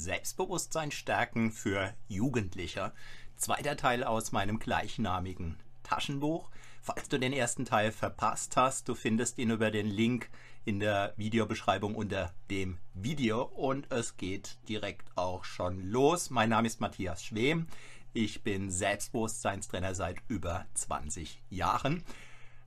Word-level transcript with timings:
Selbstbewusstsein 0.00 0.90
stärken 0.90 1.52
für 1.52 1.92
Jugendliche. 2.08 2.92
Zweiter 3.36 3.76
Teil 3.76 4.02
aus 4.02 4.32
meinem 4.32 4.58
gleichnamigen 4.58 5.56
Taschenbuch. 5.82 6.50
Falls 6.80 7.10
du 7.10 7.18
den 7.18 7.34
ersten 7.34 7.66
Teil 7.66 7.92
verpasst 7.92 8.56
hast, 8.56 8.88
du 8.88 8.94
findest 8.94 9.36
ihn 9.36 9.50
über 9.50 9.70
den 9.70 9.86
Link 9.86 10.30
in 10.64 10.80
der 10.80 11.12
Videobeschreibung 11.18 11.94
unter 11.94 12.32
dem 12.50 12.78
Video 12.94 13.42
und 13.42 13.92
es 13.92 14.16
geht 14.16 14.56
direkt 14.70 15.06
auch 15.16 15.44
schon 15.44 15.82
los. 15.82 16.30
Mein 16.30 16.48
Name 16.48 16.66
ist 16.66 16.80
Matthias 16.80 17.22
Schwem. 17.22 17.66
Ich 18.14 18.42
bin 18.42 18.70
Selbstbewusstseinstrainer 18.70 19.94
seit 19.94 20.16
über 20.28 20.64
20 20.72 21.42
Jahren. 21.50 22.04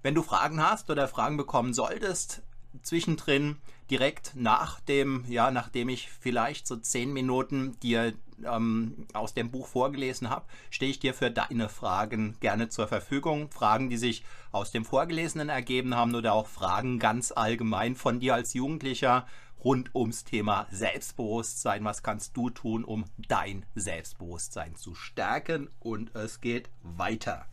Wenn 0.04 0.13
du 0.13 0.22
Fragen 0.22 0.62
hast 0.62 0.91
oder 0.91 1.08
Fragen 1.08 1.38
bekommen 1.38 1.73
solltest, 1.73 2.44
zwischendrin 2.82 3.58
direkt 3.90 4.32
nach 4.36 4.80
dem, 4.80 5.26
ja, 5.27 5.52
nachdem 5.52 5.90
ich 5.90 6.09
vielleicht 6.09 6.66
so 6.66 6.76
zehn 6.77 7.13
Minuten 7.13 7.77
dir 7.82 8.13
ähm, 8.46 9.05
aus 9.13 9.34
dem 9.34 9.52
Buch 9.52 9.68
vorgelesen 9.68 10.30
habe, 10.30 10.46
stehe 10.70 10.91
ich 10.91 10.99
dir 10.99 11.13
für 11.13 11.30
deine 11.30 11.70
Fragen 11.70 12.36
gerne 12.40 12.70
zur 12.70 12.88
Verfügung. 12.88 13.52
Fragen, 13.52 13.90
die 13.90 13.98
sich 13.98 14.23
aus 14.52 14.72
dem 14.72 14.86
Vorgelesenen 14.86 15.49
ergeben 15.49 15.96
haben 15.96 16.16
oder 16.16 16.34
auch 16.34 16.48
Fragen 16.48 16.99
ganz 16.99 17.32
allgemein 17.32 17.96
von 17.96 18.20
dir 18.20 18.34
als 18.34 18.54
Jugendlicher 18.54 19.27
rund 19.63 19.94
ums 19.96 20.24
Thema 20.24 20.68
Selbstbewusstsein. 20.71 21.84
Was 21.85 22.04
kannst 22.04 22.35
du 22.35 22.49
tun, 22.49 22.84
um 22.84 23.05
dein 23.18 23.66
Selbstbewusstsein 23.76 24.76
zu 24.76 24.96
stärken? 24.96 25.70
Und 25.80 26.16
es 26.16 26.41
geht 26.41 26.70
weiter. 26.82 27.46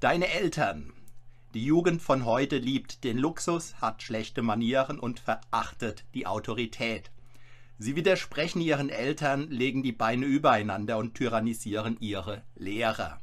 Deine 0.00 0.28
Eltern 0.28 0.92
die 1.56 1.64
Jugend 1.64 2.02
von 2.02 2.26
heute 2.26 2.58
liebt 2.58 3.02
den 3.02 3.16
Luxus, 3.16 3.76
hat 3.80 4.02
schlechte 4.02 4.42
Manieren 4.42 5.00
und 5.00 5.20
verachtet 5.20 6.04
die 6.12 6.26
Autorität. 6.26 7.10
Sie 7.78 7.96
widersprechen 7.96 8.60
ihren 8.60 8.90
Eltern, 8.90 9.48
legen 9.48 9.82
die 9.82 9.92
Beine 9.92 10.26
übereinander 10.26 10.98
und 10.98 11.14
tyrannisieren 11.14 11.96
ihre 11.98 12.42
Lehrer. 12.56 13.22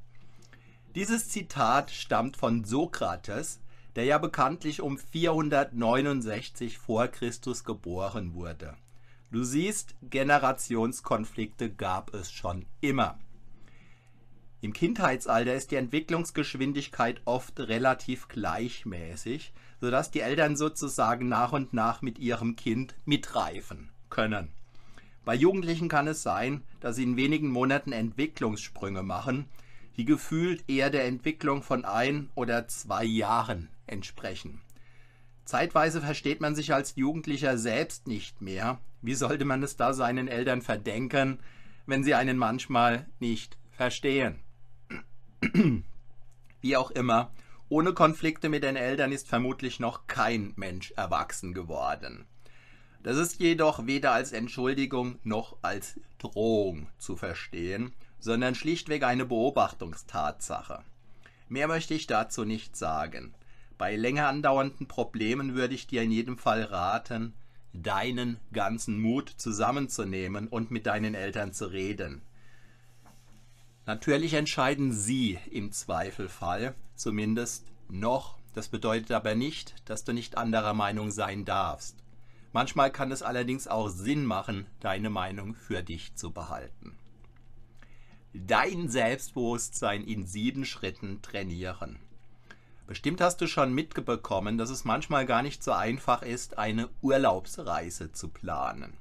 Dieses 0.95 1.29
Zitat 1.29 1.91
stammt 1.91 2.35
von 2.35 2.63
Sokrates, 2.63 3.59
der 3.95 4.05
ja 4.05 4.17
bekanntlich 4.17 4.81
um 4.81 4.97
469 4.97 6.79
vor 6.79 7.09
Christus 7.09 7.63
geboren 7.63 8.33
wurde. 8.33 8.73
Du 9.29 9.43
siehst, 9.43 9.93
Generationskonflikte 10.01 11.69
gab 11.69 12.15
es 12.15 12.31
schon 12.31 12.65
immer. 12.81 13.19
Im 14.63 14.71
Kindheitsalter 14.71 15.53
ist 15.53 15.71
die 15.71 15.75
Entwicklungsgeschwindigkeit 15.75 17.19
oft 17.25 17.59
relativ 17.59 18.29
gleichmäßig, 18.29 19.51
sodass 19.81 20.09
die 20.09 20.21
Eltern 20.21 20.55
sozusagen 20.55 21.27
nach 21.27 21.51
und 21.51 21.73
nach 21.73 22.01
mit 22.01 22.17
ihrem 22.17 22.55
Kind 22.55 22.95
mitreifen 23.03 23.89
können. 24.09 24.53
Bei 25.25 25.35
Jugendlichen 25.35 25.89
kann 25.89 26.07
es 26.07 26.23
sein, 26.23 26.63
dass 26.79 26.95
sie 26.95 27.03
in 27.03 27.17
wenigen 27.17 27.49
Monaten 27.49 27.91
Entwicklungssprünge 27.91 29.03
machen, 29.03 29.49
die 29.97 30.05
gefühlt 30.05 30.63
eher 30.69 30.89
der 30.89 31.07
Entwicklung 31.07 31.61
von 31.61 31.83
ein 31.83 32.29
oder 32.33 32.65
zwei 32.69 33.03
Jahren 33.03 33.67
entsprechen. 33.85 34.61
Zeitweise 35.43 35.99
versteht 35.99 36.39
man 36.39 36.55
sich 36.55 36.73
als 36.73 36.95
Jugendlicher 36.95 37.57
selbst 37.57 38.07
nicht 38.07 38.41
mehr. 38.41 38.79
Wie 39.01 39.15
sollte 39.15 39.43
man 39.43 39.61
es 39.61 39.75
da 39.75 39.91
seinen 39.91 40.29
Eltern 40.29 40.61
verdenken, 40.61 41.39
wenn 41.85 42.05
sie 42.05 42.13
einen 42.13 42.37
manchmal 42.37 43.07
nicht 43.19 43.57
verstehen? 43.71 44.39
Wie 46.61 46.77
auch 46.77 46.91
immer, 46.91 47.31
ohne 47.69 47.93
Konflikte 47.93 48.49
mit 48.49 48.63
den 48.63 48.75
Eltern 48.75 49.11
ist 49.11 49.27
vermutlich 49.27 49.79
noch 49.79 50.07
kein 50.07 50.53
Mensch 50.55 50.91
erwachsen 50.95 51.53
geworden. 51.53 52.25
Das 53.01 53.17
ist 53.17 53.39
jedoch 53.39 53.85
weder 53.85 54.13
als 54.13 54.31
Entschuldigung 54.31 55.19
noch 55.23 55.57
als 55.61 55.99
Drohung 56.19 56.87
zu 56.97 57.17
verstehen, 57.17 57.93
sondern 58.19 58.55
schlichtweg 58.55 59.03
eine 59.03 59.25
Beobachtungstatsache. 59.25 60.83
Mehr 61.49 61.67
möchte 61.67 61.93
ich 61.93 62.07
dazu 62.07 62.45
nicht 62.45 62.77
sagen. 62.77 63.33
Bei 63.77 63.97
länger 63.97 64.27
andauernden 64.27 64.87
Problemen 64.87 65.55
würde 65.55 65.75
ich 65.75 65.87
dir 65.87 66.03
in 66.03 66.11
jedem 66.11 66.37
Fall 66.37 66.63
raten, 66.63 67.33
deinen 67.73 68.39
ganzen 68.53 69.01
Mut 69.01 69.29
zusammenzunehmen 69.29 70.47
und 70.47 70.71
mit 70.71 70.85
deinen 70.85 71.15
Eltern 71.15 71.51
zu 71.51 71.65
reden. 71.65 72.21
Natürlich 73.85 74.33
entscheiden 74.33 74.93
Sie 74.93 75.37
im 75.51 75.71
Zweifelfall, 75.71 76.73
zumindest 76.95 77.65
noch. 77.89 78.37
Das 78.53 78.69
bedeutet 78.69 79.11
aber 79.11 79.35
nicht, 79.35 79.75
dass 79.85 80.03
du 80.03 80.13
nicht 80.13 80.37
anderer 80.37 80.73
Meinung 80.73 81.11
sein 81.11 81.43
darfst. 81.43 81.97
Manchmal 82.53 82.91
kann 82.91 83.11
es 83.11 83.23
allerdings 83.23 83.67
auch 83.67 83.89
Sinn 83.89 84.25
machen, 84.25 84.67
deine 84.79 85.09
Meinung 85.09 85.55
für 85.55 85.81
dich 85.81 86.15
zu 86.15 86.31
behalten. 86.31 86.95
Dein 88.33 88.89
Selbstbewusstsein 88.89 90.03
in 90.03 90.27
sieben 90.27 90.63
Schritten 90.63 91.21
trainieren. 91.21 91.99
Bestimmt 92.87 93.21
hast 93.21 93.41
du 93.41 93.47
schon 93.47 93.73
mitbekommen, 93.73 94.57
dass 94.57 94.69
es 94.69 94.85
manchmal 94.85 95.25
gar 95.25 95.41
nicht 95.41 95.63
so 95.63 95.71
einfach 95.71 96.21
ist, 96.21 96.57
eine 96.57 96.89
Urlaubsreise 97.01 98.11
zu 98.11 98.29
planen. 98.29 98.97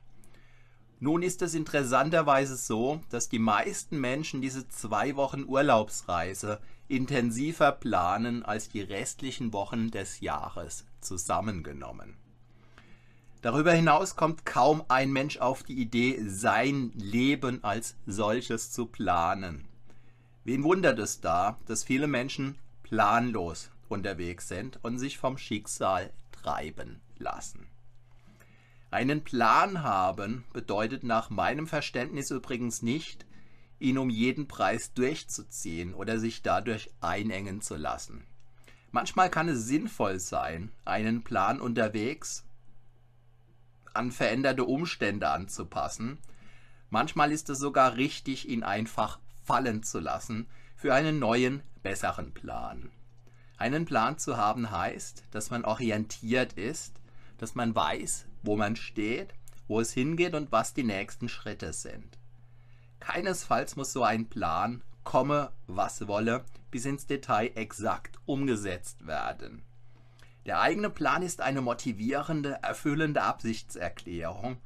Nun 1.02 1.24
ist 1.24 1.42
es 1.42 1.54
interessanterweise 1.54 2.54
so, 2.54 3.00
dass 3.10 3.28
die 3.28 3.40
meisten 3.40 4.00
Menschen 4.00 4.40
diese 4.40 4.68
zwei 4.68 5.16
Wochen 5.16 5.42
Urlaubsreise 5.48 6.60
intensiver 6.86 7.72
planen 7.72 8.44
als 8.44 8.68
die 8.68 8.82
restlichen 8.82 9.52
Wochen 9.52 9.90
des 9.90 10.20
Jahres 10.20 10.84
zusammengenommen. 11.00 12.16
Darüber 13.40 13.72
hinaus 13.72 14.14
kommt 14.14 14.46
kaum 14.46 14.84
ein 14.86 15.10
Mensch 15.10 15.38
auf 15.38 15.64
die 15.64 15.80
Idee, 15.80 16.22
sein 16.24 16.92
Leben 16.94 17.64
als 17.64 17.96
solches 18.06 18.70
zu 18.70 18.86
planen. 18.86 19.64
Wen 20.44 20.62
wundert 20.62 21.00
es 21.00 21.20
da, 21.20 21.58
dass 21.66 21.82
viele 21.82 22.06
Menschen 22.06 22.58
planlos 22.84 23.70
unterwegs 23.88 24.46
sind 24.46 24.78
und 24.84 25.00
sich 25.00 25.18
vom 25.18 25.36
Schicksal 25.36 26.12
treiben 26.30 27.00
lassen? 27.18 27.66
Einen 28.92 29.24
Plan 29.24 29.82
haben 29.82 30.44
bedeutet 30.52 31.02
nach 31.02 31.30
meinem 31.30 31.66
Verständnis 31.66 32.30
übrigens 32.30 32.82
nicht, 32.82 33.24
ihn 33.78 33.96
um 33.96 34.10
jeden 34.10 34.48
Preis 34.48 34.92
durchzuziehen 34.92 35.94
oder 35.94 36.18
sich 36.18 36.42
dadurch 36.42 36.90
einengen 37.00 37.62
zu 37.62 37.76
lassen. 37.76 38.26
Manchmal 38.90 39.30
kann 39.30 39.48
es 39.48 39.64
sinnvoll 39.64 40.20
sein, 40.20 40.70
einen 40.84 41.24
Plan 41.24 41.58
unterwegs 41.58 42.44
an 43.94 44.12
veränderte 44.12 44.64
Umstände 44.64 45.30
anzupassen. 45.30 46.18
Manchmal 46.90 47.32
ist 47.32 47.48
es 47.48 47.60
sogar 47.60 47.96
richtig, 47.96 48.46
ihn 48.46 48.62
einfach 48.62 49.20
fallen 49.42 49.82
zu 49.82 50.00
lassen 50.00 50.46
für 50.76 50.92
einen 50.92 51.18
neuen, 51.18 51.62
besseren 51.82 52.34
Plan. 52.34 52.90
Einen 53.56 53.86
Plan 53.86 54.18
zu 54.18 54.36
haben 54.36 54.70
heißt, 54.70 55.24
dass 55.30 55.48
man 55.48 55.64
orientiert 55.64 56.52
ist, 56.54 57.00
dass 57.38 57.54
man 57.54 57.74
weiß, 57.74 58.26
wo 58.42 58.56
man 58.56 58.76
steht, 58.76 59.34
wo 59.68 59.80
es 59.80 59.92
hingeht 59.92 60.34
und 60.34 60.52
was 60.52 60.74
die 60.74 60.84
nächsten 60.84 61.28
Schritte 61.28 61.72
sind. 61.72 62.18
Keinesfalls 63.00 63.76
muss 63.76 63.92
so 63.92 64.04
ein 64.04 64.28
Plan, 64.28 64.82
komme 65.04 65.50
was 65.66 66.06
wolle, 66.06 66.44
bis 66.70 66.84
ins 66.84 67.06
Detail 67.06 67.50
exakt 67.54 68.18
umgesetzt 68.26 69.06
werden. 69.06 69.62
Der 70.46 70.60
eigene 70.60 70.90
Plan 70.90 71.22
ist 71.22 71.40
eine 71.40 71.60
motivierende, 71.60 72.58
erfüllende 72.62 73.22
Absichtserklärung, 73.22 74.56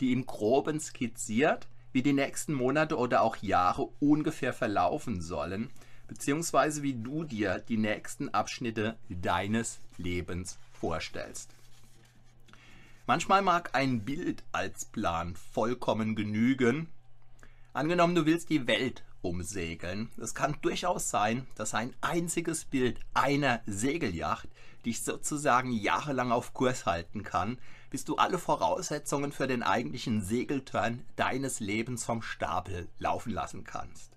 die 0.00 0.12
im 0.12 0.26
groben 0.26 0.80
skizziert, 0.80 1.68
wie 1.92 2.02
die 2.02 2.12
nächsten 2.12 2.52
Monate 2.52 2.96
oder 2.96 3.22
auch 3.22 3.36
Jahre 3.36 3.88
ungefähr 4.00 4.52
verlaufen 4.52 5.20
sollen, 5.20 5.70
beziehungsweise 6.08 6.82
wie 6.82 6.94
du 6.94 7.24
dir 7.24 7.58
die 7.58 7.78
nächsten 7.78 8.28
Abschnitte 8.30 8.96
deines 9.08 9.80
Lebens 9.96 10.58
vorstellst. 10.72 11.55
Manchmal 13.08 13.40
mag 13.40 13.70
ein 13.72 14.04
Bild 14.04 14.42
als 14.50 14.84
Plan 14.84 15.36
vollkommen 15.36 16.16
genügen. 16.16 16.88
Angenommen, 17.72 18.16
du 18.16 18.26
willst 18.26 18.50
die 18.50 18.66
Welt 18.66 19.04
umsegeln. 19.22 20.10
Es 20.20 20.34
kann 20.34 20.56
durchaus 20.60 21.08
sein, 21.08 21.46
dass 21.54 21.74
ein 21.74 21.94
einziges 22.00 22.64
Bild 22.64 22.98
einer 23.14 23.60
Segelyacht 23.66 24.48
dich 24.84 25.02
sozusagen 25.02 25.70
jahrelang 25.70 26.32
auf 26.32 26.52
Kurs 26.52 26.84
halten 26.84 27.22
kann, 27.22 27.58
bis 27.90 28.04
du 28.04 28.16
alle 28.16 28.38
Voraussetzungen 28.38 29.30
für 29.30 29.46
den 29.46 29.62
eigentlichen 29.62 30.20
Segelturn 30.20 31.04
deines 31.14 31.60
Lebens 31.60 32.04
vom 32.04 32.22
Stapel 32.22 32.88
laufen 32.98 33.32
lassen 33.32 33.62
kannst. 33.62 34.10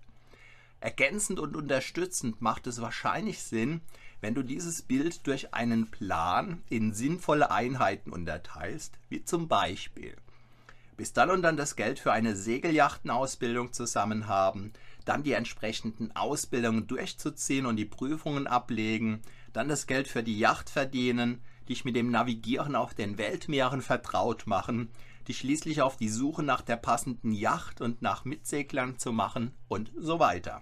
Ergänzend 0.80 1.38
und 1.38 1.54
unterstützend 1.54 2.40
macht 2.40 2.66
es 2.66 2.80
wahrscheinlich 2.80 3.42
Sinn, 3.42 3.82
wenn 4.20 4.34
du 4.34 4.42
dieses 4.42 4.82
Bild 4.82 5.26
durch 5.26 5.54
einen 5.54 5.90
Plan 5.90 6.62
in 6.68 6.92
sinnvolle 6.92 7.50
Einheiten 7.50 8.10
unterteilst, 8.10 8.98
wie 9.08 9.24
zum 9.24 9.48
Beispiel 9.48 10.16
bis 11.00 11.14
dann 11.14 11.30
und 11.30 11.40
dann 11.40 11.56
das 11.56 11.76
Geld 11.76 11.98
für 11.98 12.12
eine 12.12 12.36
Segeljachtenausbildung 12.36 13.72
zusammen 13.72 14.26
haben, 14.26 14.74
dann 15.06 15.22
die 15.22 15.32
entsprechenden 15.32 16.14
Ausbildungen 16.14 16.88
durchzuziehen 16.88 17.64
und 17.64 17.76
die 17.76 17.86
Prüfungen 17.86 18.46
ablegen, 18.46 19.22
dann 19.54 19.70
das 19.70 19.86
Geld 19.86 20.08
für 20.08 20.22
die 20.22 20.38
Yacht 20.38 20.68
verdienen, 20.68 21.40
dich 21.70 21.86
mit 21.86 21.96
dem 21.96 22.10
Navigieren 22.10 22.76
auf 22.76 22.92
den 22.92 23.16
Weltmeeren 23.16 23.80
vertraut 23.80 24.46
machen, 24.46 24.90
dich 25.26 25.38
schließlich 25.38 25.80
auf 25.80 25.96
die 25.96 26.10
Suche 26.10 26.42
nach 26.42 26.60
der 26.60 26.76
passenden 26.76 27.32
Yacht 27.32 27.80
und 27.80 28.02
nach 28.02 28.26
Mitseglern 28.26 28.98
zu 28.98 29.10
machen 29.10 29.54
und 29.68 29.90
so 29.96 30.18
weiter. 30.18 30.60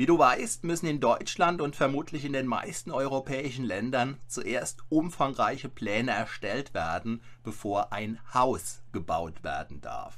Wie 0.00 0.06
du 0.06 0.18
weißt, 0.18 0.64
müssen 0.64 0.86
in 0.86 0.98
Deutschland 0.98 1.60
und 1.60 1.76
vermutlich 1.76 2.24
in 2.24 2.32
den 2.32 2.46
meisten 2.46 2.90
europäischen 2.90 3.66
Ländern 3.66 4.16
zuerst 4.28 4.82
umfangreiche 4.88 5.68
Pläne 5.68 6.12
erstellt 6.12 6.72
werden, 6.72 7.20
bevor 7.44 7.92
ein 7.92 8.18
Haus 8.32 8.80
gebaut 8.92 9.44
werden 9.44 9.82
darf. 9.82 10.16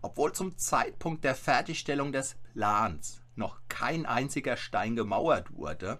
Obwohl 0.00 0.32
zum 0.32 0.56
Zeitpunkt 0.56 1.22
der 1.22 1.34
Fertigstellung 1.34 2.12
des 2.12 2.36
Plans 2.54 3.20
noch 3.36 3.60
kein 3.68 4.06
einziger 4.06 4.56
Stein 4.56 4.96
gemauert 4.96 5.54
wurde, 5.54 5.98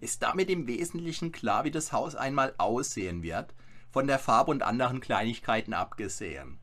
ist 0.00 0.22
damit 0.22 0.48
im 0.48 0.66
Wesentlichen 0.66 1.32
klar, 1.32 1.64
wie 1.64 1.70
das 1.70 1.92
Haus 1.92 2.14
einmal 2.14 2.54
aussehen 2.56 3.22
wird, 3.22 3.52
von 3.90 4.06
der 4.06 4.18
Farbe 4.18 4.52
und 4.52 4.62
anderen 4.62 5.00
Kleinigkeiten 5.00 5.74
abgesehen. 5.74 6.58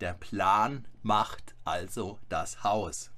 Der 0.00 0.12
Plan 0.12 0.86
macht 1.02 1.56
also 1.64 2.20
das 2.28 2.62
Haus. 2.62 3.10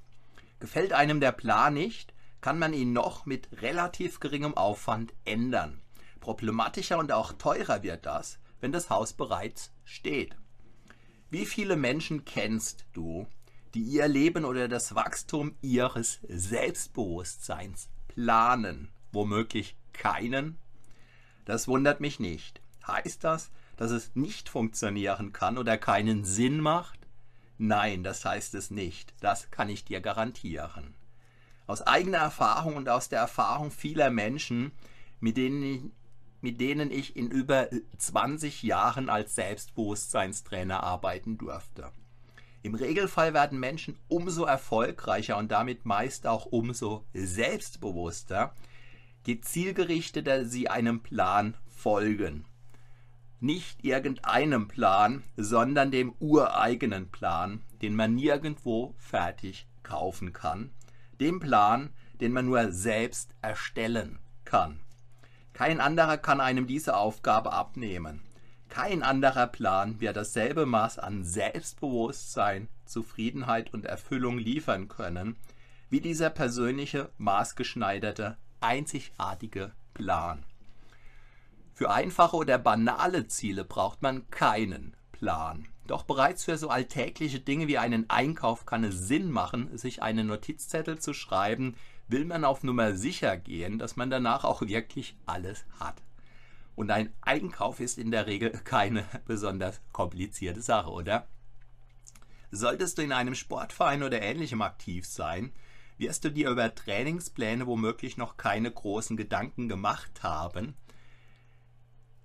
Gefällt 0.59 0.93
einem 0.93 1.21
der 1.21 1.33
Plan 1.33 1.75
nicht, 1.75 2.15
kann 2.41 2.59
man 2.59 2.73
ihn 2.73 2.93
noch 2.93 3.27
mit 3.27 3.49
relativ 3.61 4.21
geringem 4.21 4.57
Aufwand 4.57 5.13
ändern. 5.25 5.81
Problematischer 6.21 6.99
und 6.99 7.13
auch 7.13 7.33
teurer 7.33 7.83
wird 7.83 8.07
das, 8.07 8.39
wenn 8.61 8.73
das 8.73 8.91
Haus 8.91 9.13
bereits 9.13 9.73
steht. 9.85 10.37
Wie 11.31 11.45
viele 11.45 11.77
Menschen 11.77 12.25
kennst 12.25 12.87
du, 12.93 13.27
die 13.75 13.83
ihr 13.83 14.09
Leben 14.09 14.45
oder 14.45 14.69
das 14.69 14.95
Wachstum 14.95 15.57
ihres 15.61 16.21
Selbstbewusstseins 16.29 17.89
planen? 18.09 18.91
Womöglich 19.13 19.77
keinen? 19.93 20.57
Das 21.45 21.69
wundert 21.69 22.01
mich 22.01 22.21
nicht. 22.21 22.61
Heißt 22.87 23.25
das, 23.25 23.51
dass 23.77 23.91
es 23.91 24.15
nicht 24.15 24.49
funktionieren 24.49 25.33
kann 25.33 25.59
oder 25.59 25.77
keinen 25.79 26.25
Sinn 26.25 26.61
macht? 26.61 27.06
Nein, 27.59 28.03
das 28.03 28.25
heißt 28.25 28.55
es 28.55 28.71
nicht. 28.71 29.15
Das 29.21 29.51
kann 29.51 29.69
ich 29.69 29.85
dir 29.85 30.01
garantieren. 30.01 30.95
Aus 31.67 31.83
eigener 31.83 32.19
Erfahrung 32.19 32.77
und 32.77 32.89
aus 32.89 33.09
der 33.09 33.21
Erfahrung 33.21 33.71
vieler 33.71 34.11
Menschen, 34.11 34.73
mit 35.21 35.37
denen 35.37 35.63
ich, 35.63 35.81
mit 36.41 36.61
denen 36.61 36.91
ich 36.91 37.17
in 37.17 37.31
über 37.31 37.69
20 37.97 38.63
Jahren 38.63 39.09
als 39.09 39.35
Selbstbewusstseinstrainer 39.35 40.83
arbeiten 40.83 41.39
durfte. 41.39 41.91
Im 42.63 42.75
Regelfall 42.75 43.33
werden 43.33 43.59
Menschen 43.59 43.99
umso 44.09 44.45
erfolgreicher 44.45 45.37
und 45.39 45.51
damit 45.51 45.87
meist 45.87 46.27
auch 46.27 46.47
umso 46.47 47.05
selbstbewusster, 47.15 48.55
je 49.27 49.41
zielgerichteter 49.41 50.45
sie 50.45 50.69
einem 50.69 51.01
Plan 51.01 51.57
folgen 51.67 52.45
nicht 53.41 53.85
irgendeinem 53.85 54.69
Plan, 54.69 55.23
sondern 55.37 55.91
dem 55.91 56.15
ureigenen 56.19 57.11
Plan, 57.11 57.63
den 57.83 57.95
man 57.95 58.15
nirgendwo 58.15 58.95
fertig 58.99 59.67
kaufen 59.83 60.33
kann, 60.33 60.71
dem 61.21 61.41
Plan, 61.41 61.91
den 62.21 62.33
man 62.33 62.47
nur 62.47 62.73
selbst 62.73 63.35
erstellen 63.43 64.19
kann. 64.45 64.81
Kein 65.53 65.81
anderer 65.81 66.19
kann 66.19 66.41
einem 66.41 66.67
diese 66.67 66.97
Aufgabe 66.97 67.53
abnehmen. 67.53 68.23
Kein 68.69 69.03
anderer 69.03 69.47
Plan 69.47 70.01
wird 70.01 70.17
dasselbe 70.17 70.67
Maß 70.67 70.99
an 70.99 71.25
Selbstbewusstsein, 71.25 72.69
Zufriedenheit 72.85 73.73
und 73.73 73.87
Erfüllung 73.87 74.39
liefern 74.39 74.89
können, 74.89 75.37
wie 75.89 76.01
dieser 76.01 76.31
persönliche, 76.31 77.11
maßgeschneiderte, 77.17 78.37
einzigartige 78.61 79.73
Plan. 79.95 80.45
Für 81.77 81.91
einfache 81.91 82.37
oder 82.37 82.57
banale 82.57 83.29
Ziele 83.29 83.63
braucht 83.63 84.01
man 84.01 84.31
keinen 84.31 84.97
Plan. 85.13 85.69
Doch 85.87 86.05
bereits 86.05 86.45
für 86.45 86.57
so 86.57 86.71
alltägliche 86.71 87.39
Dinge 87.39 87.69
wie 87.69 87.77
einen 87.77 88.09
Einkauf 88.09 88.65
kann 88.65 88.83
es 88.83 89.09
Sinn 89.09 89.31
machen, 89.31 89.77
sich 89.77 90.03
einen 90.03 90.29
Notizzettel 90.29 90.99
zu 90.99 91.13
schreiben, 91.13 91.77
will 92.09 92.25
man 92.25 92.47
auf 92.47 92.63
Nummer 92.63 92.95
sicher 92.95 93.37
gehen, 93.37 93.79
dass 93.79 93.95
man 93.95 94.09
danach 94.09 94.45
auch 94.45 94.63
wirklich 94.63 95.19
alles 95.27 95.67
hat. 95.79 96.01
Und 96.77 96.91
ein 96.91 97.13
Einkauf 97.21 97.79
ist 97.79 97.99
in 97.99 98.11
der 98.11 98.27
Regel 98.27 98.53
keine 98.65 99.05
besonders 99.27 99.83
komplizierte 99.93 100.63
Sache, 100.63 100.89
oder? 100.89 101.27
Solltest 102.51 102.97
du 102.97 103.03
in 103.03 103.13
einem 103.13 103.35
Sportverein 103.35 104.03
oder 104.03 104.23
ähnlichem 104.23 104.63
aktiv 104.63 105.05
sein, 105.05 105.53
wirst 105.99 106.25
du 106.25 106.31
dir 106.31 106.49
über 106.49 106.75
Trainingspläne 106.75 107.67
womöglich 107.67 108.17
noch 108.17 108.39
keine 108.39 108.71
großen 108.71 109.19
Gedanken 109.19 109.69
gemacht 109.69 110.23
haben, 110.23 110.75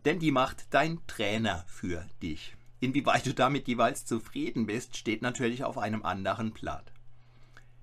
denn 0.06 0.20
die 0.20 0.32
macht 0.32 0.74
dein 0.74 1.00
Trainer 1.08 1.64
für 1.68 2.06
dich. 2.22 2.56
Inwieweit 2.80 3.26
du 3.28 3.34
damit 3.34 3.68
jeweils 3.68 4.06
zufrieden 4.06 4.66
bist, 4.66 4.98
steht 4.98 5.22
natürlich 5.22 5.64
auf 5.64 5.78
einem 5.78 6.04
anderen 6.04 6.52
Blatt. 6.52 6.92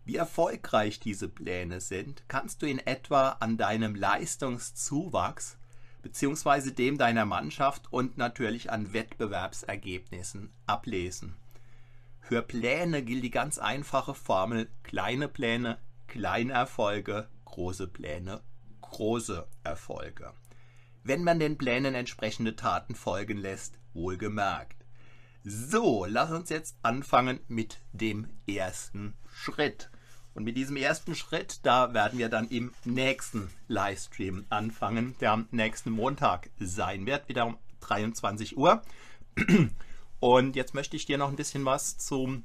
Wie 0.04 0.16
erfolgreich 0.16 0.98
diese 0.98 1.28
Pläne 1.28 1.80
sind, 1.80 2.24
kannst 2.26 2.62
du 2.62 2.66
in 2.66 2.78
etwa 2.78 3.36
an 3.40 3.56
deinem 3.56 3.94
Leistungszuwachs 3.94 5.58
bzw. 6.02 6.72
dem 6.72 6.98
deiner 6.98 7.26
Mannschaft 7.26 7.92
und 7.92 8.18
natürlich 8.18 8.72
an 8.72 8.92
Wettbewerbsergebnissen 8.92 10.50
ablesen. 10.66 11.36
Für 12.20 12.42
Pläne 12.42 13.02
gilt 13.04 13.22
die 13.22 13.30
ganz 13.30 13.58
einfache 13.58 14.14
Formel 14.14 14.68
kleine 14.82 15.28
Pläne, 15.28 15.78
kleine 16.08 16.54
Erfolge, 16.54 17.28
große 17.44 17.86
Pläne, 17.86 18.40
große 18.80 19.46
Erfolge 19.62 20.32
wenn 21.02 21.24
man 21.24 21.38
den 21.38 21.58
Plänen 21.58 21.94
entsprechende 21.94 22.56
Taten 22.56 22.94
folgen 22.94 23.38
lässt, 23.38 23.78
wohlgemerkt. 23.92 24.84
So, 25.44 26.04
lass 26.04 26.30
uns 26.30 26.50
jetzt 26.50 26.76
anfangen 26.82 27.40
mit 27.48 27.78
dem 27.92 28.28
ersten 28.46 29.14
Schritt. 29.32 29.90
Und 30.34 30.44
mit 30.44 30.56
diesem 30.56 30.76
ersten 30.76 31.14
Schritt, 31.14 31.60
da 31.64 31.94
werden 31.94 32.18
wir 32.18 32.28
dann 32.28 32.48
im 32.48 32.72
nächsten 32.84 33.50
Livestream 33.66 34.46
anfangen, 34.50 35.16
der 35.20 35.32
am 35.32 35.48
nächsten 35.50 35.90
Montag 35.90 36.50
sein 36.60 37.06
wird, 37.06 37.28
wieder 37.28 37.46
um 37.46 37.58
23 37.80 38.56
Uhr. 38.56 38.82
Und 40.20 40.56
jetzt 40.56 40.74
möchte 40.74 40.96
ich 40.96 41.06
dir 41.06 41.18
noch 41.18 41.28
ein 41.28 41.36
bisschen 41.36 41.64
was 41.64 41.98
zum 41.98 42.44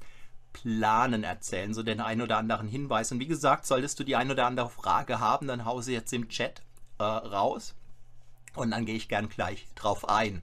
Planen 0.54 1.24
erzählen, 1.24 1.74
so 1.74 1.84
den 1.84 2.00
einen 2.00 2.22
oder 2.22 2.38
anderen 2.38 2.68
Hinweis. 2.68 3.12
Und 3.12 3.20
wie 3.20 3.28
gesagt, 3.28 3.66
solltest 3.66 4.00
du 4.00 4.04
die 4.04 4.16
ein 4.16 4.32
oder 4.32 4.46
andere 4.46 4.70
Frage 4.70 5.20
haben, 5.20 5.48
dann 5.48 5.66
hau 5.66 5.82
sie 5.82 5.94
jetzt 5.94 6.14
im 6.14 6.30
Chat 6.30 6.62
äh, 7.00 7.04
raus. 7.04 7.76
Und 8.56 8.72
dann 8.72 8.86
gehe 8.86 8.96
ich 8.96 9.10
gern 9.10 9.30
gleich 9.30 9.68
drauf 9.76 10.08
ein. 10.08 10.42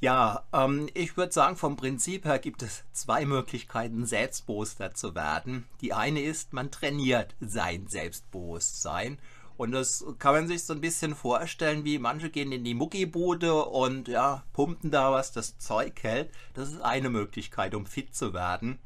Ja, 0.00 0.44
ähm, 0.52 0.90
ich 0.92 1.16
würde 1.16 1.32
sagen, 1.32 1.56
vom 1.56 1.76
Prinzip 1.76 2.26
her 2.26 2.38
gibt 2.38 2.62
es 2.62 2.84
zwei 2.92 3.24
Möglichkeiten, 3.24 4.04
Selbstbewusster 4.04 4.92
zu 4.92 5.14
werden. 5.14 5.66
Die 5.80 5.94
eine 5.94 6.20
ist, 6.20 6.52
man 6.52 6.70
trainiert 6.70 7.34
sein 7.40 7.86
Selbstbewusstsein. 7.88 9.18
Und 9.56 9.72
das 9.72 10.04
kann 10.18 10.34
man 10.34 10.48
sich 10.48 10.64
so 10.64 10.74
ein 10.74 10.82
bisschen 10.82 11.14
vorstellen, 11.14 11.84
wie 11.84 11.98
manche 11.98 12.28
gehen 12.28 12.52
in 12.52 12.62
die 12.62 12.74
Muckibude 12.74 13.54
und 13.64 14.06
ja, 14.08 14.44
pumpen 14.52 14.90
da 14.90 15.12
was 15.12 15.32
das 15.32 15.56
Zeug 15.58 16.02
hält. 16.02 16.30
Das 16.52 16.70
ist 16.70 16.82
eine 16.82 17.08
Möglichkeit, 17.08 17.74
um 17.74 17.86
fit 17.86 18.14
zu 18.14 18.34
werden. 18.34 18.78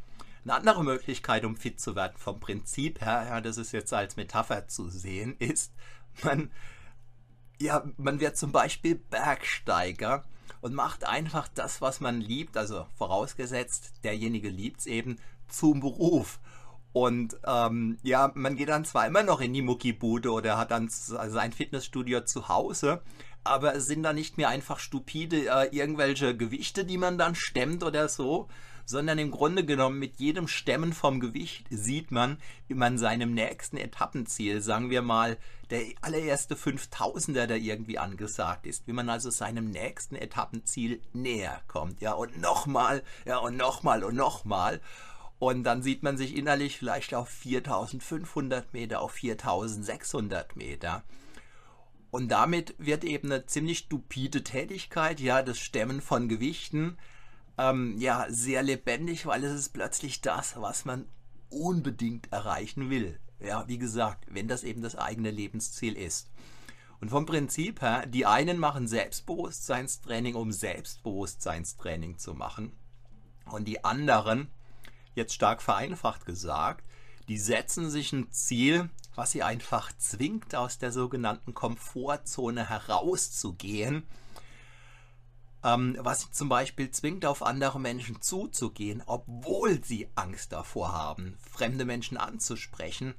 Eine 0.44 0.54
andere 0.54 0.84
Möglichkeit, 0.84 1.44
um 1.44 1.56
fit 1.56 1.80
zu 1.80 1.96
werden, 1.96 2.16
vom 2.16 2.38
Prinzip 2.38 3.00
her, 3.00 3.26
ja, 3.28 3.40
das 3.40 3.58
ist 3.58 3.72
jetzt 3.72 3.92
als 3.92 4.16
Metapher 4.16 4.68
zu 4.68 4.88
sehen, 4.88 5.34
ist, 5.40 5.72
man 6.22 6.50
ja, 7.60 7.84
man 7.98 8.20
wird 8.20 8.36
zum 8.36 8.52
Beispiel 8.52 8.94
Bergsteiger 8.96 10.24
und 10.60 10.74
macht 10.74 11.04
einfach 11.04 11.48
das, 11.54 11.80
was 11.80 12.00
man 12.00 12.20
liebt, 12.20 12.56
also 12.56 12.86
vorausgesetzt, 12.96 13.92
derjenige 14.02 14.48
liebt 14.48 14.80
es 14.80 14.86
eben, 14.86 15.18
zum 15.48 15.80
Beruf. 15.80 16.40
Und 16.92 17.38
ähm, 17.46 17.98
ja, 18.02 18.32
man 18.34 18.56
geht 18.56 18.68
dann 18.68 18.84
zwar 18.84 19.06
immer 19.06 19.22
noch 19.22 19.40
in 19.40 19.52
die 19.52 19.62
Muckibude 19.62 20.32
oder 20.32 20.58
hat 20.58 20.70
dann 20.70 20.88
sein 20.88 21.52
Fitnessstudio 21.52 22.22
zu 22.22 22.48
Hause, 22.48 23.00
aber 23.44 23.74
es 23.74 23.86
sind 23.86 24.02
dann 24.02 24.16
nicht 24.16 24.38
mehr 24.38 24.48
einfach 24.48 24.78
stupide 24.78 25.46
äh, 25.46 25.68
irgendwelche 25.76 26.36
Gewichte, 26.36 26.84
die 26.84 26.98
man 26.98 27.16
dann 27.16 27.34
stemmt 27.34 27.84
oder 27.84 28.08
so, 28.08 28.48
sondern 28.90 29.18
im 29.18 29.30
Grunde 29.30 29.64
genommen 29.64 29.98
mit 29.98 30.16
jedem 30.16 30.48
Stemmen 30.48 30.92
vom 30.92 31.20
Gewicht 31.20 31.66
sieht 31.70 32.10
man, 32.10 32.38
wie 32.66 32.74
man 32.74 32.98
seinem 32.98 33.32
nächsten 33.32 33.76
Etappenziel, 33.76 34.60
sagen 34.60 34.90
wir 34.90 35.00
mal, 35.00 35.38
der 35.70 35.84
allererste 36.00 36.56
5000er, 36.56 37.46
der 37.46 37.58
irgendwie 37.58 37.98
angesagt 37.98 38.66
ist, 38.66 38.88
wie 38.88 38.92
man 38.92 39.08
also 39.08 39.30
seinem 39.30 39.70
nächsten 39.70 40.16
Etappenziel 40.16 41.00
näher 41.12 41.62
kommt, 41.68 42.00
ja, 42.00 42.12
und 42.12 42.40
nochmal, 42.40 43.04
ja, 43.24 43.38
und 43.38 43.56
nochmal 43.56 44.02
und 44.02 44.16
nochmal. 44.16 44.80
Und 45.38 45.62
dann 45.64 45.82
sieht 45.82 46.02
man 46.02 46.18
sich 46.18 46.36
innerlich 46.36 46.76
vielleicht 46.76 47.14
auf 47.14 47.28
4500 47.28 48.74
Meter, 48.74 49.00
auf 49.00 49.12
4600 49.12 50.56
Meter. 50.56 51.04
Und 52.10 52.28
damit 52.28 52.74
wird 52.78 53.04
eben 53.04 53.30
eine 53.30 53.46
ziemlich 53.46 53.78
stupide 53.78 54.42
Tätigkeit, 54.42 55.20
ja, 55.20 55.42
das 55.42 55.58
Stemmen 55.58 56.00
von 56.00 56.28
Gewichten, 56.28 56.98
ähm, 57.60 57.98
ja, 57.98 58.26
sehr 58.30 58.62
lebendig, 58.62 59.26
weil 59.26 59.44
es 59.44 59.52
ist 59.52 59.68
plötzlich 59.70 60.22
das, 60.22 60.58
was 60.60 60.86
man 60.86 61.04
unbedingt 61.50 62.32
erreichen 62.32 62.88
will. 62.88 63.20
Ja, 63.38 63.68
wie 63.68 63.78
gesagt, 63.78 64.26
wenn 64.30 64.48
das 64.48 64.64
eben 64.64 64.82
das 64.82 64.96
eigene 64.96 65.30
Lebensziel 65.30 65.96
ist. 65.96 66.30
Und 67.00 67.10
vom 67.10 67.26
Prinzip 67.26 67.80
her, 67.80 68.06
die 68.06 68.26
einen 68.26 68.58
machen 68.58 68.86
Selbstbewusstseinstraining, 68.86 70.34
um 70.34 70.52
Selbstbewusstseinstraining 70.52 72.18
zu 72.18 72.34
machen. 72.34 72.72
Und 73.46 73.66
die 73.66 73.84
anderen, 73.84 74.48
jetzt 75.14 75.34
stark 75.34 75.62
vereinfacht 75.62 76.26
gesagt, 76.26 76.84
die 77.28 77.38
setzen 77.38 77.90
sich 77.90 78.12
ein 78.12 78.30
Ziel, 78.32 78.90
was 79.14 79.32
sie 79.32 79.42
einfach 79.42 79.92
zwingt, 79.98 80.54
aus 80.54 80.78
der 80.78 80.92
sogenannten 80.92 81.54
Komfortzone 81.54 82.68
herauszugehen, 82.68 84.06
ähm, 85.64 85.96
was 86.00 86.22
sie 86.22 86.30
zum 86.30 86.48
Beispiel 86.48 86.90
zwingt, 86.90 87.26
auf 87.26 87.42
andere 87.42 87.80
Menschen 87.80 88.20
zuzugehen, 88.20 89.02
obwohl 89.06 89.82
sie 89.84 90.08
Angst 90.14 90.52
davor 90.52 90.92
haben, 90.92 91.36
fremde 91.50 91.84
Menschen 91.84 92.16
anzusprechen. 92.16 93.14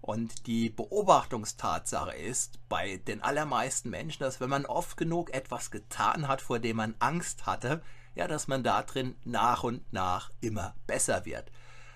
Und 0.00 0.46
die 0.46 0.70
Beobachtungstatsache 0.70 2.16
ist 2.16 2.60
bei 2.68 2.98
den 2.98 3.22
allermeisten 3.22 3.90
Menschen, 3.90 4.22
dass 4.22 4.40
wenn 4.40 4.50
man 4.50 4.66
oft 4.66 4.96
genug 4.96 5.34
etwas 5.34 5.70
getan 5.70 6.28
hat, 6.28 6.40
vor 6.40 6.60
dem 6.60 6.76
man 6.76 6.94
Angst 7.00 7.46
hatte, 7.46 7.82
ja, 8.14 8.28
dass 8.28 8.48
man 8.48 8.62
da 8.62 8.82
drin 8.82 9.16
nach 9.24 9.64
und 9.64 9.92
nach 9.92 10.30
immer 10.40 10.74
besser 10.86 11.24
wird. 11.24 11.50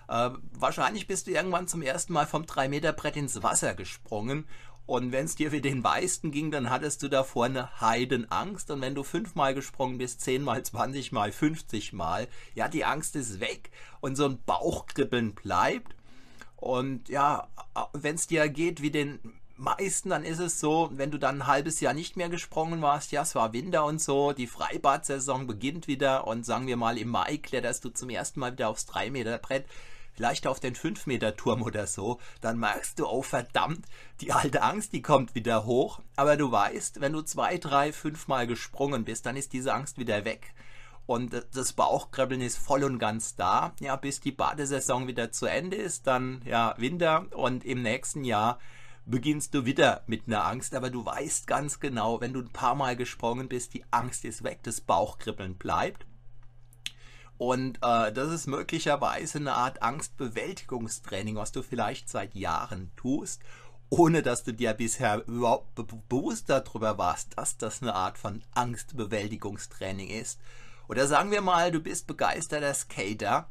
Äh, 0.08 0.30
wahrscheinlich 0.52 1.06
bist 1.06 1.28
du 1.28 1.30
irgendwann 1.30 1.68
zum 1.68 1.82
ersten 1.82 2.12
Mal 2.12 2.26
vom 2.26 2.42
3-Meter-Brett 2.42 3.16
ins 3.16 3.44
Wasser 3.44 3.74
gesprungen 3.74 4.44
und 4.90 5.12
wenn 5.12 5.26
es 5.26 5.36
dir 5.36 5.52
wie 5.52 5.60
den 5.60 5.82
meisten 5.82 6.32
ging, 6.32 6.50
dann 6.50 6.68
hattest 6.68 7.00
du 7.04 7.08
davor 7.08 7.44
eine 7.44 7.80
Heidenangst. 7.80 8.72
Und 8.72 8.80
wenn 8.80 8.96
du 8.96 9.04
fünfmal 9.04 9.54
gesprungen 9.54 9.98
bist, 9.98 10.20
zehnmal, 10.20 10.64
zwanzigmal, 10.64 11.30
fünfzigmal, 11.30 12.26
ja, 12.56 12.66
die 12.66 12.84
Angst 12.84 13.14
ist 13.14 13.38
weg 13.38 13.70
und 14.00 14.16
so 14.16 14.24
ein 14.24 14.42
Bauchkribbeln 14.44 15.36
bleibt. 15.36 15.94
Und 16.56 17.08
ja, 17.08 17.46
wenn 17.92 18.16
es 18.16 18.26
dir 18.26 18.48
geht 18.48 18.82
wie 18.82 18.90
den 18.90 19.20
meisten, 19.56 20.10
dann 20.10 20.24
ist 20.24 20.40
es 20.40 20.58
so, 20.58 20.90
wenn 20.92 21.12
du 21.12 21.18
dann 21.18 21.42
ein 21.42 21.46
halbes 21.46 21.78
Jahr 21.78 21.94
nicht 21.94 22.16
mehr 22.16 22.28
gesprungen 22.28 22.82
warst, 22.82 23.12
ja, 23.12 23.22
es 23.22 23.36
war 23.36 23.52
Winter 23.52 23.84
und 23.84 24.00
so, 24.00 24.32
die 24.32 24.48
Freibad-Saison 24.48 25.46
beginnt 25.46 25.86
wieder 25.86 26.26
und 26.26 26.44
sagen 26.44 26.66
wir 26.66 26.76
mal 26.76 26.98
im 26.98 27.10
Mai 27.10 27.36
kletterst 27.36 27.84
du 27.84 27.90
zum 27.90 28.10
ersten 28.10 28.40
Mal 28.40 28.54
wieder 28.54 28.68
aufs 28.68 28.86
3 28.86 29.12
Meter 29.12 29.38
Brett, 29.38 29.66
vielleicht 30.12 30.46
auf 30.46 30.60
den 30.60 30.74
5-Meter-Turm 30.74 31.62
oder 31.62 31.86
so, 31.86 32.20
dann 32.40 32.58
merkst 32.58 32.98
du, 32.98 33.06
oh 33.06 33.22
verdammt, 33.22 33.86
die 34.20 34.32
alte 34.32 34.62
Angst, 34.62 34.92
die 34.92 35.02
kommt 35.02 35.34
wieder 35.34 35.64
hoch. 35.64 36.00
Aber 36.16 36.36
du 36.36 36.50
weißt, 36.50 37.00
wenn 37.00 37.12
du 37.12 37.22
zwei, 37.22 37.58
drei, 37.58 37.92
fünf 37.92 38.28
Mal 38.28 38.46
gesprungen 38.46 39.04
bist, 39.04 39.26
dann 39.26 39.36
ist 39.36 39.52
diese 39.52 39.74
Angst 39.74 39.98
wieder 39.98 40.24
weg. 40.24 40.54
Und 41.06 41.44
das 41.54 41.72
Bauchkribbeln 41.72 42.40
ist 42.40 42.58
voll 42.58 42.84
und 42.84 42.98
ganz 43.00 43.34
da, 43.34 43.74
ja, 43.80 43.96
bis 43.96 44.20
die 44.20 44.30
Badesaison 44.30 45.08
wieder 45.08 45.32
zu 45.32 45.46
Ende 45.46 45.76
ist, 45.76 46.06
dann 46.06 46.40
ja 46.44 46.74
Winter 46.76 47.26
und 47.34 47.64
im 47.64 47.82
nächsten 47.82 48.22
Jahr 48.22 48.60
beginnst 49.06 49.54
du 49.54 49.64
wieder 49.64 50.02
mit 50.06 50.28
einer 50.28 50.46
Angst, 50.46 50.74
aber 50.74 50.88
du 50.90 51.04
weißt 51.04 51.46
ganz 51.46 51.80
genau, 51.80 52.20
wenn 52.20 52.32
du 52.32 52.40
ein 52.40 52.52
paar 52.52 52.76
Mal 52.76 52.96
gesprungen 52.96 53.48
bist, 53.48 53.74
die 53.74 53.84
Angst 53.90 54.24
ist 54.24 54.44
weg, 54.44 54.60
das 54.62 54.80
Bauchkribbeln 54.80 55.56
bleibt. 55.56 56.06
Und 57.40 57.78
äh, 57.80 58.12
das 58.12 58.30
ist 58.30 58.48
möglicherweise 58.48 59.38
eine 59.38 59.54
Art 59.54 59.80
Angstbewältigungstraining, 59.80 61.36
was 61.36 61.52
du 61.52 61.62
vielleicht 61.62 62.10
seit 62.10 62.34
Jahren 62.34 62.92
tust, 62.96 63.40
ohne 63.88 64.20
dass 64.20 64.44
du 64.44 64.52
dir 64.52 64.74
bisher 64.74 65.26
überhaupt 65.26 65.74
be 65.74 65.86
bewusst 66.10 66.50
darüber 66.50 66.98
warst, 66.98 67.38
dass 67.38 67.56
das 67.56 67.80
eine 67.80 67.94
Art 67.94 68.18
von 68.18 68.42
Angstbewältigungstraining 68.52 70.10
ist. 70.10 70.38
Oder 70.86 71.06
sagen 71.06 71.30
wir 71.30 71.40
mal, 71.40 71.72
du 71.72 71.80
bist 71.80 72.06
begeisterter 72.06 72.74
Skater 72.74 73.48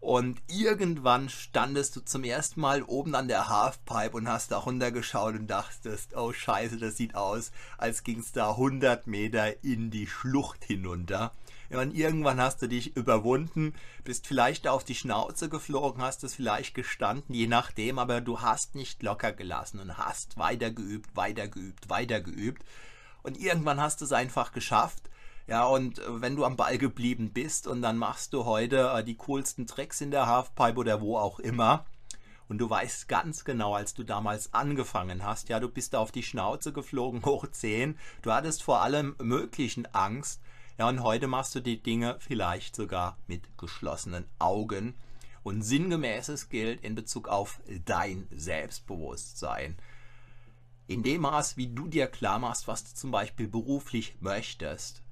und 0.00 0.42
irgendwann 0.48 1.28
standest 1.28 1.94
du 1.94 2.00
zum 2.00 2.24
ersten 2.24 2.60
Mal 2.60 2.82
oben 2.82 3.14
an 3.14 3.28
der 3.28 3.48
Halfpipe 3.48 4.16
und 4.16 4.28
hast 4.28 4.50
da 4.50 4.58
runtergeschaut 4.58 5.36
und 5.36 5.46
dachtest, 5.46 6.16
oh 6.16 6.32
scheiße, 6.32 6.78
das 6.78 6.96
sieht 6.96 7.14
aus, 7.14 7.52
als 7.78 8.02
ging 8.02 8.18
es 8.18 8.32
da 8.32 8.50
100 8.50 9.06
Meter 9.06 9.62
in 9.62 9.92
die 9.92 10.08
Schlucht 10.08 10.64
hinunter. 10.64 11.30
Und 11.70 11.94
irgendwann 11.94 12.40
hast 12.40 12.62
du 12.62 12.68
dich 12.68 12.96
überwunden, 12.96 13.74
bist 14.04 14.26
vielleicht 14.26 14.68
auf 14.68 14.84
die 14.84 14.94
Schnauze 14.94 15.48
geflogen, 15.48 16.02
hast 16.02 16.22
es 16.24 16.34
vielleicht 16.34 16.74
gestanden, 16.74 17.34
je 17.34 17.46
nachdem, 17.46 17.98
aber 17.98 18.20
du 18.20 18.40
hast 18.40 18.74
nicht 18.74 19.02
locker 19.02 19.32
gelassen 19.32 19.80
und 19.80 19.98
hast 19.98 20.36
weiter 20.38 20.70
geübt, 20.70 21.16
weiter 21.16 21.48
geübt, 21.48 21.88
weiter 21.88 22.20
geübt. 22.20 22.64
Und 23.22 23.38
irgendwann 23.38 23.80
hast 23.80 24.00
du 24.00 24.04
es 24.04 24.12
einfach 24.12 24.52
geschafft. 24.52 25.10
Ja, 25.48 25.64
und 25.64 26.00
äh, 26.00 26.20
wenn 26.20 26.36
du 26.36 26.44
am 26.44 26.56
Ball 26.56 26.78
geblieben 26.78 27.32
bist 27.32 27.66
und 27.66 27.82
dann 27.82 27.98
machst 27.98 28.32
du 28.32 28.44
heute 28.44 28.92
äh, 28.94 29.04
die 29.04 29.16
coolsten 29.16 29.66
Tricks 29.66 30.00
in 30.00 30.10
der 30.10 30.26
Halfpipe 30.26 30.78
oder 30.78 31.00
wo 31.00 31.16
auch 31.16 31.38
immer. 31.38 31.86
Und 32.48 32.58
du 32.58 32.70
weißt 32.70 33.08
ganz 33.08 33.44
genau, 33.44 33.74
als 33.74 33.94
du 33.94 34.04
damals 34.04 34.54
angefangen 34.54 35.24
hast, 35.24 35.48
ja, 35.48 35.58
du 35.58 35.68
bist 35.68 35.94
auf 35.96 36.12
die 36.12 36.22
Schnauze 36.22 36.72
geflogen, 36.72 37.24
hoch 37.24 37.46
10. 37.50 37.98
Du 38.22 38.32
hattest 38.32 38.62
vor 38.62 38.82
allem 38.82 39.16
möglichen 39.20 39.86
Angst. 39.94 40.40
Ja, 40.78 40.88
und 40.88 41.02
heute 41.02 41.26
machst 41.26 41.54
du 41.54 41.60
die 41.60 41.82
Dinge 41.82 42.16
vielleicht 42.18 42.76
sogar 42.76 43.16
mit 43.26 43.56
geschlossenen 43.56 44.26
Augen. 44.38 44.94
Und 45.42 45.62
sinngemäßes 45.62 46.48
gilt 46.48 46.82
in 46.82 46.94
Bezug 46.94 47.28
auf 47.28 47.60
dein 47.84 48.26
Selbstbewusstsein. 48.30 49.76
In 50.86 51.02
dem 51.02 51.22
Maß, 51.22 51.56
wie 51.56 51.68
du 51.68 51.88
dir 51.88 52.08
klar 52.08 52.38
machst, 52.38 52.68
was 52.68 52.84
du 52.84 52.94
zum 52.94 53.10
Beispiel 53.10 53.48
beruflich 53.48 54.16
möchtest. 54.20 55.02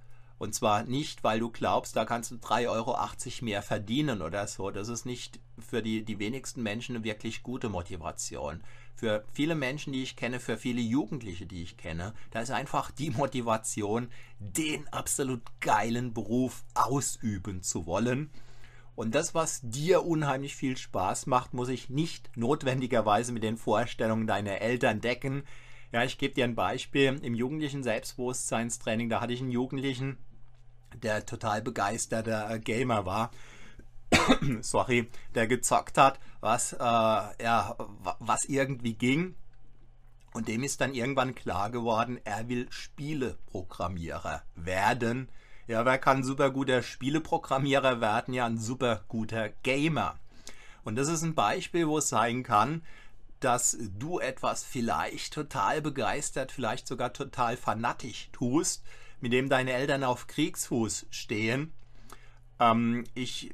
Und 0.44 0.54
zwar 0.54 0.84
nicht, 0.84 1.24
weil 1.24 1.40
du 1.40 1.50
glaubst, 1.50 1.96
da 1.96 2.04
kannst 2.04 2.30
du 2.30 2.34
3,80 2.34 2.68
Euro 2.68 2.96
mehr 3.40 3.62
verdienen 3.62 4.20
oder 4.20 4.46
so. 4.46 4.70
Das 4.70 4.88
ist 4.88 5.06
nicht 5.06 5.40
für 5.58 5.82
die, 5.82 6.04
die 6.04 6.18
wenigsten 6.18 6.62
Menschen 6.62 6.94
eine 6.94 7.04
wirklich 7.04 7.42
gute 7.42 7.70
Motivation 7.70 8.62
für 8.94 9.24
viele 9.32 9.54
Menschen, 9.54 9.92
die 9.92 10.02
ich 10.02 10.16
kenne, 10.16 10.40
für 10.40 10.56
viele 10.56 10.80
Jugendliche, 10.80 11.46
die 11.46 11.62
ich 11.62 11.76
kenne, 11.76 12.14
da 12.30 12.40
ist 12.40 12.50
einfach 12.50 12.90
die 12.90 13.10
Motivation, 13.10 14.08
den 14.38 14.86
absolut 14.88 15.42
geilen 15.60 16.12
Beruf 16.12 16.64
ausüben 16.74 17.62
zu 17.62 17.86
wollen. 17.86 18.30
Und 18.94 19.14
das, 19.14 19.34
was 19.34 19.60
dir 19.62 20.04
unheimlich 20.04 20.54
viel 20.54 20.76
Spaß 20.76 21.26
macht, 21.26 21.52
muss 21.52 21.68
ich 21.68 21.88
nicht 21.88 22.36
notwendigerweise 22.36 23.32
mit 23.32 23.42
den 23.42 23.56
Vorstellungen 23.56 24.26
deiner 24.28 24.60
Eltern 24.60 25.00
decken. 25.00 25.42
Ja, 25.90 26.04
ich 26.04 26.16
gebe 26.16 26.34
dir 26.34 26.44
ein 26.44 26.54
Beispiel. 26.54 27.18
Im 27.22 27.34
jugendlichen 27.34 27.82
Selbstbewusstseinstraining, 27.82 29.08
da 29.08 29.20
hatte 29.20 29.32
ich 29.32 29.40
einen 29.40 29.50
Jugendlichen, 29.50 30.18
der 31.02 31.26
total 31.26 31.62
begeisterter 31.62 32.58
Gamer 32.58 33.06
war 33.06 33.30
sorry, 34.60 35.10
der 35.34 35.46
gezockt 35.46 35.98
hat, 35.98 36.18
was, 36.40 36.72
äh, 36.72 36.76
ja, 36.78 37.76
was 38.18 38.44
irgendwie 38.44 38.94
ging. 38.94 39.36
Und 40.32 40.48
dem 40.48 40.64
ist 40.64 40.80
dann 40.80 40.94
irgendwann 40.94 41.34
klar 41.34 41.70
geworden, 41.70 42.20
er 42.24 42.48
will 42.48 42.66
Spieleprogrammierer 42.70 44.42
werden. 44.56 45.28
Ja, 45.66 45.84
wer 45.84 45.98
kann 45.98 46.24
super 46.24 46.50
guter 46.50 46.82
Spieleprogrammierer 46.82 48.00
werden? 48.00 48.34
Ja, 48.34 48.46
ein 48.46 48.58
super 48.58 49.04
guter 49.08 49.50
Gamer. 49.62 50.18
Und 50.82 50.96
das 50.96 51.08
ist 51.08 51.22
ein 51.22 51.34
Beispiel, 51.34 51.88
wo 51.88 51.98
es 51.98 52.08
sein 52.08 52.42
kann, 52.42 52.82
dass 53.40 53.76
du 53.98 54.18
etwas 54.18 54.64
vielleicht 54.64 55.32
total 55.32 55.80
begeistert, 55.80 56.50
vielleicht 56.50 56.86
sogar 56.86 57.12
total 57.12 57.56
fanatisch 57.56 58.28
tust, 58.32 58.82
mit 59.20 59.32
dem 59.32 59.48
deine 59.48 59.72
Eltern 59.72 60.04
auf 60.04 60.26
Kriegsfuß 60.26 61.06
stehen. 61.10 61.72
Ähm, 62.60 63.04
ich 63.14 63.52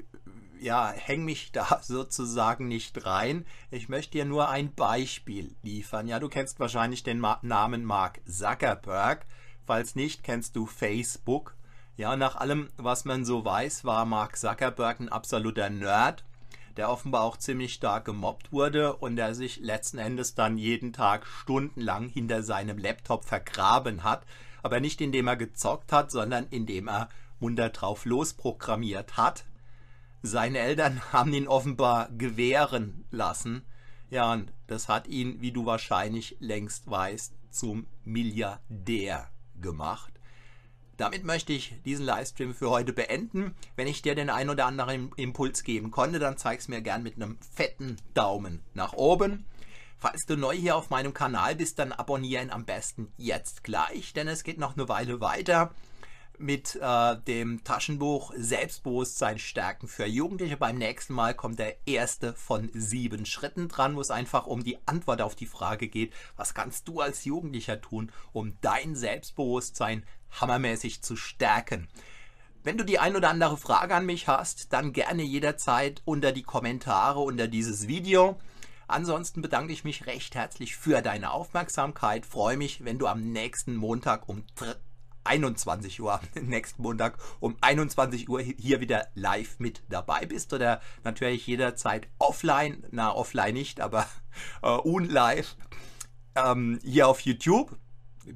ja, 0.61 0.93
häng 0.95 1.25
mich 1.25 1.53
da 1.53 1.81
sozusagen 1.83 2.69
nicht 2.69 3.05
rein. 3.07 3.47
Ich 3.71 3.89
möchte 3.89 4.13
dir 4.13 4.25
nur 4.25 4.49
ein 4.49 4.75
Beispiel 4.75 5.55
liefern. 5.63 6.07
Ja, 6.07 6.21
du 6.21 6.29
kennst 6.29 6.61
wahrscheinlich 6.61 7.03
den 7.03 7.19
Ma 7.19 7.39
Namen 7.43 7.85
Mark 7.85 8.21
Zuckerberg. 8.27 9.27
Falls 9.67 9.95
nicht, 9.95 10.23
kennst 10.23 10.57
du 10.57 10.67
Facebook. 10.67 11.55
Ja, 11.97 12.17
nach 12.17 12.37
allem, 12.37 12.71
was 12.77 13.05
man 13.05 13.25
so 13.25 13.45
weiß, 13.45 13.85
war 13.85 14.05
Mark 14.05 14.37
Zuckerberg 14.37 15.01
ein 15.01 15.09
absoluter 15.09 15.69
Nerd, 15.71 16.25
der 16.77 16.91
offenbar 16.91 17.23
auch 17.23 17.37
ziemlich 17.37 17.75
stark 17.75 18.05
gemobbt 18.07 18.53
wurde 18.53 18.97
und 18.97 19.17
der 19.17 19.35
sich 19.35 19.61
letzten 19.61 19.99
Endes 19.99 20.35
dann 20.35 20.57
jeden 20.57 20.93
Tag 20.93 21.27
stundenlang 21.27 22.09
hinter 22.09 22.43
seinem 22.43 22.79
Laptop 22.79 23.25
vergraben 23.25 24.03
hat. 24.03 24.25
Aber 24.63 24.81
nicht 24.81 25.01
indem 25.01 25.27
er 25.27 25.37
gezockt 25.37 25.93
hat, 25.93 26.11
sondern 26.11 26.47
indem 26.51 26.89
er 26.89 27.09
munter 27.39 27.71
drauf 27.71 28.05
losprogrammiert 28.05 29.17
hat 29.17 29.45
seine 30.23 30.59
Eltern 30.59 31.01
haben 31.13 31.33
ihn 31.33 31.49
offenbar 31.49 32.09
gewähren 32.11 33.05
lassen. 33.11 33.63
Ja, 34.11 34.33
und 34.33 34.53
das 34.67 34.89
hat 34.89 35.07
ihn, 35.07 35.41
wie 35.41 35.53
du 35.53 35.67
wahrscheinlich 35.67 36.37
längst 36.41 36.91
weißt, 36.91 37.33
zum 37.51 37.87
Milliardär 38.05 39.29
gemacht. 39.61 40.13
Damit 40.97 41.25
möchte 41.25 41.53
ich 41.53 41.75
diesen 41.85 42.05
Livestream 42.05 42.55
für 42.55 42.69
heute 42.71 42.93
beenden. 42.93 43.55
Wenn 43.75 43.87
ich 43.87 44.03
dir 44.03 44.15
den 44.15 44.29
ein 44.29 44.51
oder 44.51 44.67
anderen 44.67 45.13
Impuls 45.17 45.63
geben 45.63 45.91
konnte, 45.91 46.19
dann 46.19 46.37
zeig 46.37 46.61
es 46.61 46.69
mir 46.69 46.83
gern 46.83 47.03
mit 47.03 47.17
einem 47.17 47.39
fetten 47.41 47.97
Daumen 48.13 48.61
nach 48.75 48.93
oben. 48.93 49.47
Falls 50.03 50.25
du 50.25 50.35
neu 50.35 50.57
hier 50.57 50.77
auf 50.77 50.89
meinem 50.89 51.13
Kanal 51.13 51.55
bist, 51.57 51.79
dann 51.79 51.93
abonnieren 51.93 52.51
am 52.51 52.65
besten 52.65 53.13
jetzt 53.19 53.65
gleich, 53.65 54.15
denn 54.15 54.29
es 54.29 54.45
geht 54.45 54.59
noch 54.59 54.75
eine 54.75 54.89
Weile 54.89 55.21
weiter. 55.21 55.75
mit 56.41 56.75
äh, 56.77 57.17
dem 57.27 57.63
Taschenbuch 57.65 58.33
Selbstbewusstsein 58.35 59.39
stärken 59.39 59.89
für 59.89 60.07
Jugendliche. 60.07 60.57
Beim 60.57 60.79
nächsten 60.79 61.13
Mal 61.13 61.35
kommt 61.35 61.59
der 61.59 61.87
erste 61.87 62.33
von 62.33 62.71
sieben 62.73 63.27
Schritten 63.27 63.69
dran, 63.69 63.95
wo 63.95 64.01
es 64.01 64.11
einfach 64.11 64.47
um 64.47 64.65
die 64.65 64.79
Antwort 64.87 65.21
auf 65.21 65.37
die 65.37 65.47
Frage 65.47 65.89
geht, 65.89 66.15
was 66.37 66.55
kannst 66.55 66.89
du 66.89 67.01
als 67.01 67.25
Jugendlicher 67.25 67.81
tun, 67.81 68.11
um 68.33 68.57
dein 68.63 68.97
Selbstbewusstsein 68.97 70.07
hammermäßig 70.31 71.03
zu 71.03 71.15
stärken. 71.15 71.89
Wenn 72.63 72.79
du 72.79 72.85
die 72.85 72.99
ein 72.99 73.17
oder 73.17 73.31
andere 73.31 73.57
Frage 73.57 73.95
an 73.95 74.07
mich 74.07 74.27
hast, 74.27 74.73
dann 74.73 74.93
gerne 74.93 75.23
jederzeit 75.23 76.03
unter 76.05 76.33
die 76.33 76.43
Kommentare 76.43 77.21
unter 77.21 77.49
dieses 77.49 77.87
Video. 77.87 78.39
Ansonsten 78.91 79.41
bedanke 79.41 79.73
ich 79.73 79.85
mich 79.85 80.07
recht 80.07 80.35
herzlich 80.35 80.77
für 80.77 81.01
deine 81.01 81.31
Aufmerksamkeit. 81.31 82.27
Freue 82.27 82.57
mich, 82.57 82.85
wenn 82.85 82.99
du 82.99 83.07
am 83.07 83.33
nächsten 83.33 83.77
Montag 83.77 84.29
um 84.29 84.43
21 85.25 86.01
Uhr, 86.01 86.21
nächsten 86.41 86.83
Montag 86.83 87.19
um 87.39 87.57
21 87.61 88.29
Uhr 88.29 88.41
hier 88.41 88.81
wieder 88.81 89.07
live 89.15 89.61
mit 89.61 89.83
dabei 89.89 90.27
bist 90.27 90.53
oder 90.53 90.81
natürlich 91.05 91.47
jederzeit 91.47 92.09
offline, 92.19 92.85
na 92.91 93.15
offline 93.15 93.55
nicht, 93.55 93.81
aber 93.81 94.07
äh, 94.63 94.69
unlive 94.71 95.55
ähm, 96.35 96.81
hier 96.83 97.07
auf 97.07 97.21
YouTube. 97.21 97.79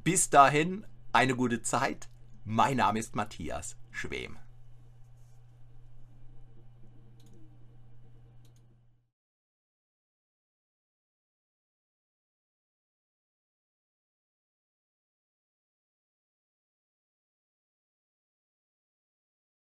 Bis 0.03 0.31
dahin 0.31 0.87
eine 1.13 1.35
gute 1.35 1.63
Zeit. 1.63 2.09
Mein 2.45 2.77
Name 2.77 3.01
ist 3.01 3.17
Matthias 3.17 3.77
Schwem. 3.91 4.37